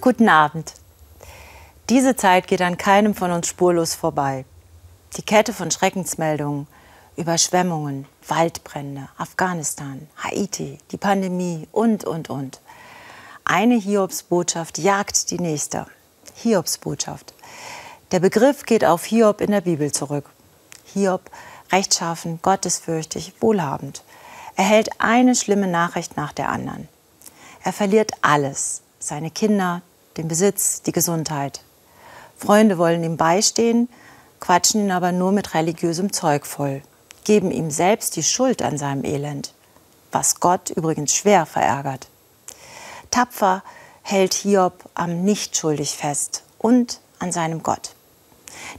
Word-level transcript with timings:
Guten 0.00 0.28
Abend. 0.28 0.74
Diese 1.88 2.14
Zeit 2.14 2.46
geht 2.46 2.62
an 2.62 2.78
keinem 2.78 3.14
von 3.14 3.32
uns 3.32 3.48
spurlos 3.48 3.96
vorbei. 3.96 4.44
Die 5.16 5.22
Kette 5.22 5.52
von 5.52 5.72
Schreckensmeldungen, 5.72 6.68
Überschwemmungen, 7.16 8.06
Waldbrände, 8.28 9.08
Afghanistan, 9.18 10.08
Haiti, 10.22 10.78
die 10.92 10.98
Pandemie 10.98 11.66
und, 11.72 12.04
und, 12.04 12.30
und. 12.30 12.60
Eine 13.44 13.74
Hiobsbotschaft 13.74 14.78
jagt 14.78 15.32
die 15.32 15.40
nächste. 15.40 15.86
Hiobsbotschaft. 16.36 17.34
Der 18.12 18.20
Begriff 18.20 18.66
geht 18.66 18.84
auf 18.84 19.04
Hiob 19.04 19.40
in 19.40 19.50
der 19.50 19.62
Bibel 19.62 19.90
zurück. 19.90 20.30
Hiob, 20.94 21.28
rechtschaffen, 21.72 22.38
gottesfürchtig, 22.40 23.34
wohlhabend. 23.40 24.04
Er 24.54 24.64
hält 24.64 25.00
eine 25.00 25.34
schlimme 25.34 25.66
Nachricht 25.66 26.16
nach 26.16 26.32
der 26.32 26.50
anderen. 26.50 26.86
Er 27.64 27.72
verliert 27.72 28.12
alles, 28.22 28.82
seine 29.00 29.32
Kinder, 29.32 29.82
den 30.18 30.28
Besitz, 30.28 30.82
die 30.82 30.92
Gesundheit. 30.92 31.62
Freunde 32.36 32.76
wollen 32.76 33.02
ihm 33.02 33.16
beistehen, 33.16 33.88
quatschen 34.40 34.82
ihn 34.82 34.90
aber 34.90 35.12
nur 35.12 35.32
mit 35.32 35.54
religiösem 35.54 36.12
Zeug 36.12 36.44
voll, 36.44 36.82
geben 37.24 37.50
ihm 37.50 37.70
selbst 37.70 38.16
die 38.16 38.22
Schuld 38.22 38.62
an 38.62 38.76
seinem 38.78 39.04
Elend, 39.04 39.54
was 40.12 40.40
Gott 40.40 40.70
übrigens 40.70 41.14
schwer 41.14 41.46
verärgert. 41.46 42.08
Tapfer 43.10 43.62
hält 44.02 44.34
Hiob 44.34 44.88
am 44.94 45.22
Nichtschuldig 45.24 45.96
fest 45.96 46.42
und 46.58 47.00
an 47.18 47.32
seinem 47.32 47.62
Gott. 47.62 47.94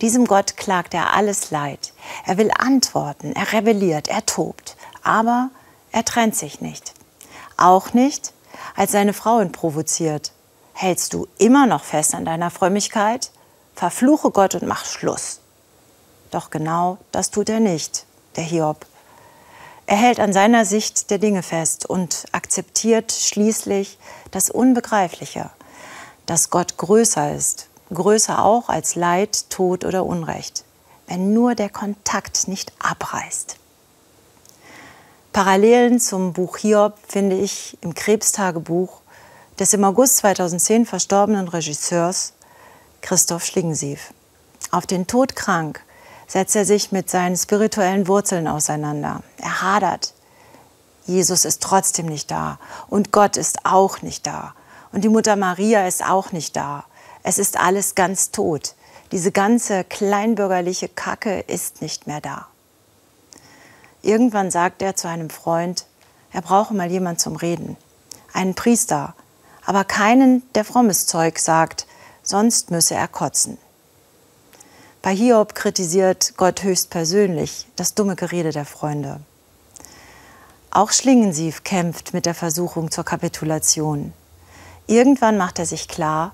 Diesem 0.00 0.26
Gott 0.26 0.56
klagt 0.56 0.94
er 0.94 1.14
alles 1.14 1.50
Leid. 1.50 1.92
Er 2.24 2.38
will 2.38 2.50
antworten, 2.56 3.32
er 3.32 3.52
rebelliert, 3.52 4.08
er 4.08 4.24
tobt, 4.24 4.76
aber 5.02 5.50
er 5.92 6.04
trennt 6.04 6.36
sich 6.36 6.60
nicht. 6.60 6.92
Auch 7.56 7.92
nicht, 7.92 8.32
als 8.74 8.92
seine 8.92 9.12
Frau 9.12 9.40
ihn 9.40 9.52
provoziert. 9.52 10.32
Hältst 10.78 11.14
du 11.14 11.26
immer 11.38 11.66
noch 11.66 11.84
fest 11.84 12.14
an 12.14 12.26
deiner 12.26 12.50
Frömmigkeit? 12.50 13.30
Verfluche 13.74 14.30
Gott 14.30 14.54
und 14.54 14.66
mach 14.66 14.84
Schluss. 14.84 15.40
Doch 16.30 16.50
genau 16.50 16.98
das 17.12 17.30
tut 17.30 17.48
er 17.48 17.60
nicht, 17.60 18.04
der 18.36 18.44
Hiob. 18.44 18.84
Er 19.86 19.96
hält 19.96 20.20
an 20.20 20.34
seiner 20.34 20.66
Sicht 20.66 21.10
der 21.10 21.16
Dinge 21.16 21.42
fest 21.42 21.86
und 21.86 22.26
akzeptiert 22.32 23.10
schließlich 23.10 23.96
das 24.32 24.50
Unbegreifliche, 24.50 25.48
dass 26.26 26.50
Gott 26.50 26.76
größer 26.76 27.34
ist, 27.34 27.68
größer 27.94 28.44
auch 28.44 28.68
als 28.68 28.96
Leid, 28.96 29.48
Tod 29.48 29.82
oder 29.82 30.04
Unrecht, 30.04 30.64
wenn 31.06 31.32
nur 31.32 31.54
der 31.54 31.70
Kontakt 31.70 32.48
nicht 32.48 32.74
abreißt. 32.80 33.56
Parallelen 35.32 36.00
zum 36.00 36.34
Buch 36.34 36.58
Hiob 36.58 36.98
finde 37.08 37.38
ich 37.38 37.78
im 37.80 37.94
Krebstagebuch 37.94 39.00
des 39.58 39.72
im 39.72 39.84
August 39.84 40.18
2010 40.18 40.86
verstorbenen 40.86 41.48
Regisseurs 41.48 42.34
Christoph 43.00 43.44
Schlingensief. 43.44 44.12
Auf 44.70 44.86
den 44.86 45.06
Tod 45.06 45.36
krank 45.36 45.82
setzt 46.26 46.56
er 46.56 46.64
sich 46.64 46.92
mit 46.92 47.08
seinen 47.08 47.36
spirituellen 47.36 48.08
Wurzeln 48.08 48.48
auseinander. 48.48 49.22
Er 49.38 49.62
hadert. 49.62 50.12
Jesus 51.06 51.44
ist 51.44 51.62
trotzdem 51.62 52.06
nicht 52.06 52.30
da 52.30 52.58
und 52.88 53.12
Gott 53.12 53.36
ist 53.36 53.64
auch 53.64 54.02
nicht 54.02 54.26
da 54.26 54.54
und 54.92 55.04
die 55.04 55.08
Mutter 55.08 55.36
Maria 55.36 55.86
ist 55.86 56.04
auch 56.04 56.32
nicht 56.32 56.56
da. 56.56 56.84
Es 57.22 57.38
ist 57.38 57.58
alles 57.58 57.94
ganz 57.94 58.32
tot. 58.32 58.74
Diese 59.12 59.30
ganze 59.30 59.84
kleinbürgerliche 59.84 60.88
Kacke 60.88 61.40
ist 61.40 61.80
nicht 61.80 62.06
mehr 62.06 62.20
da. 62.20 62.48
Irgendwann 64.02 64.50
sagt 64.50 64.82
er 64.82 64.96
zu 64.96 65.08
einem 65.08 65.30
Freund, 65.30 65.86
er 66.32 66.42
brauche 66.42 66.74
mal 66.74 66.90
jemand 66.90 67.20
zum 67.20 67.36
Reden, 67.36 67.76
einen 68.32 68.54
Priester, 68.54 69.14
aber 69.66 69.84
keinen, 69.84 70.42
der 70.54 70.64
frommes 70.64 71.06
Zeug 71.06 71.38
sagt, 71.38 71.86
sonst 72.22 72.70
müsse 72.70 72.94
er 72.94 73.08
kotzen. 73.08 73.58
Bei 75.02 75.14
Hiob 75.14 75.54
kritisiert 75.54 76.34
Gott 76.36 76.62
höchstpersönlich 76.62 77.66
das 77.76 77.94
dumme 77.94 78.16
Gerede 78.16 78.52
der 78.52 78.64
Freunde. 78.64 79.20
Auch 80.70 80.92
Schlingensief 80.92 81.64
kämpft 81.64 82.14
mit 82.14 82.26
der 82.26 82.34
Versuchung 82.34 82.90
zur 82.90 83.04
Kapitulation. 83.04 84.12
Irgendwann 84.86 85.36
macht 85.36 85.58
er 85.58 85.66
sich 85.66 85.88
klar, 85.88 86.32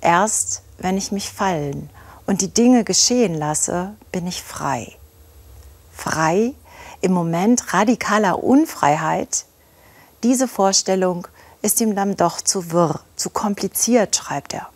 erst 0.00 0.62
wenn 0.78 0.96
ich 0.96 1.12
mich 1.12 1.28
fallen 1.30 1.90
und 2.26 2.40
die 2.40 2.54
Dinge 2.54 2.84
geschehen 2.84 3.34
lasse, 3.34 3.94
bin 4.12 4.26
ich 4.26 4.42
frei. 4.42 4.96
Frei 5.92 6.54
im 7.00 7.12
Moment 7.12 7.72
radikaler 7.72 8.42
Unfreiheit, 8.42 9.46
diese 10.22 10.46
Vorstellung 10.46 11.26
ist 11.62 11.80
ihm 11.80 11.94
dann 11.94 12.16
doch 12.16 12.40
zu 12.40 12.72
wirr, 12.72 13.00
zu 13.16 13.30
kompliziert, 13.30 14.16
schreibt 14.16 14.54
er. 14.54 14.68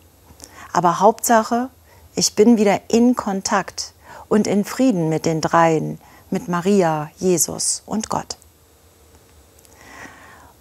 Aber 0.71 0.99
Hauptsache, 0.99 1.69
ich 2.15 2.35
bin 2.35 2.57
wieder 2.57 2.79
in 2.89 3.15
Kontakt 3.15 3.93
und 4.27 4.47
in 4.47 4.65
Frieden 4.65 5.09
mit 5.09 5.25
den 5.25 5.41
Dreien, 5.41 5.99
mit 6.29 6.47
Maria, 6.47 7.09
Jesus 7.17 7.83
und 7.85 8.09
Gott. 8.09 8.37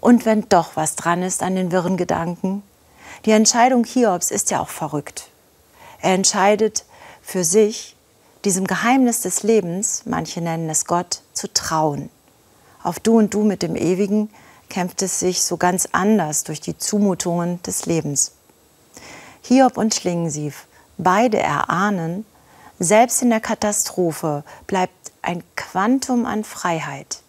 Und 0.00 0.26
wenn 0.26 0.48
doch 0.48 0.76
was 0.76 0.96
dran 0.96 1.22
ist 1.22 1.42
an 1.42 1.54
den 1.54 1.72
wirren 1.72 1.96
Gedanken, 1.96 2.62
die 3.24 3.30
Entscheidung 3.30 3.84
Hiobs 3.84 4.30
ist 4.30 4.50
ja 4.50 4.60
auch 4.60 4.68
verrückt. 4.68 5.30
Er 6.00 6.14
entscheidet 6.14 6.84
für 7.22 7.42
sich, 7.42 7.96
diesem 8.44 8.66
Geheimnis 8.66 9.22
des 9.22 9.42
Lebens, 9.42 10.02
manche 10.04 10.42
nennen 10.42 10.68
es 10.68 10.84
Gott, 10.84 11.22
zu 11.32 11.50
trauen. 11.52 12.10
Auf 12.82 13.00
Du 13.00 13.16
und 13.16 13.32
Du 13.32 13.42
mit 13.42 13.62
dem 13.62 13.76
Ewigen 13.76 14.28
kämpft 14.74 15.02
es 15.02 15.20
sich 15.20 15.44
so 15.44 15.56
ganz 15.56 15.86
anders 15.92 16.42
durch 16.42 16.60
die 16.60 16.76
Zumutungen 16.76 17.62
des 17.62 17.86
Lebens. 17.86 18.32
Hiob 19.42 19.78
und 19.78 19.94
Schlingensief 19.94 20.66
beide 20.98 21.38
erahnen, 21.38 22.26
selbst 22.80 23.22
in 23.22 23.30
der 23.30 23.38
Katastrophe 23.38 24.42
bleibt 24.66 25.12
ein 25.22 25.44
Quantum 25.54 26.26
an 26.26 26.42
Freiheit. 26.42 27.20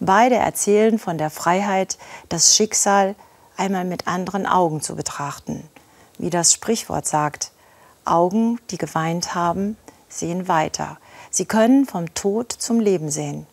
Beide 0.00 0.36
erzählen 0.36 0.98
von 0.98 1.18
der 1.18 1.28
Freiheit, 1.28 1.98
das 2.30 2.56
Schicksal 2.56 3.16
einmal 3.58 3.84
mit 3.84 4.06
anderen 4.08 4.46
Augen 4.46 4.80
zu 4.80 4.96
betrachten. 4.96 5.68
Wie 6.16 6.30
das 6.30 6.54
Sprichwort 6.54 7.06
sagt, 7.06 7.52
Augen, 8.06 8.60
die 8.70 8.78
geweint 8.78 9.34
haben, 9.34 9.76
sehen 10.08 10.48
weiter. 10.48 10.96
Sie 11.30 11.44
können 11.44 11.84
vom 11.84 12.14
Tod 12.14 12.50
zum 12.50 12.80
Leben 12.80 13.10
sehen. 13.10 13.46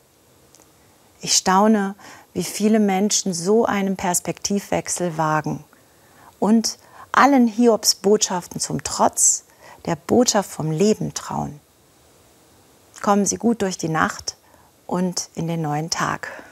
Ich 1.20 1.36
staune, 1.36 1.96
wie 2.36 2.44
viele 2.44 2.80
Menschen 2.80 3.34
so 3.34 3.66
einen 3.66 3.96
Perspektivwechsel 3.96 5.18
wagen 5.18 5.64
und 6.38 6.78
allen 7.14 7.48
Hiobs 7.48 7.96
Botschaften 7.96 8.60
zum 8.60 8.84
Trotz 8.84 9.46
der 9.86 9.96
Botschaft 9.96 10.52
vom 10.52 10.70
Leben 10.70 11.14
trauen. 11.14 11.62
Kommen 13.02 13.26
Sie 13.26 13.38
gut 13.38 13.62
durch 13.62 13.78
die 13.78 13.88
Nacht 13.88 14.36
und 14.86 15.30
in 15.36 15.48
den 15.48 15.62
neuen 15.62 15.90
Tag. 15.90 16.44